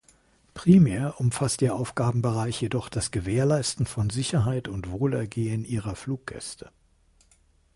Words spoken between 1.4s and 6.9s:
ihr Aufgabenbereich jedoch das Gewährleisten von Sicherheit und Wohlergehen ihrer Fluggäste.